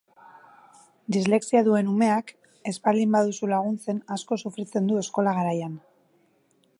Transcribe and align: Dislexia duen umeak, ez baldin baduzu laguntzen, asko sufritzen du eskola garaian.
Dislexia 1.15 1.61
duen 1.67 1.91
umeak, 1.91 2.33
ez 2.73 2.73
baldin 2.87 3.13
baduzu 3.17 3.49
laguntzen, 3.53 4.03
asko 4.19 4.41
sufritzen 4.47 4.91
du 4.93 4.97
eskola 5.03 5.37
garaian. 5.41 5.77